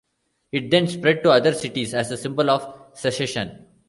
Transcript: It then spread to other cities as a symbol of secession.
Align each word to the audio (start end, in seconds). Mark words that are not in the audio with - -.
It 0.51 0.71
then 0.71 0.87
spread 0.87 1.21
to 1.21 1.29
other 1.29 1.53
cities 1.53 1.93
as 1.93 2.09
a 2.09 2.17
symbol 2.17 2.49
of 2.49 2.65
secession. 2.97 3.67